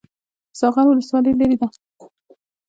ساغر 0.59 0.85
ولسوالۍ 0.87 1.31
لیرې 1.39 1.57
ده؟ 1.61 1.67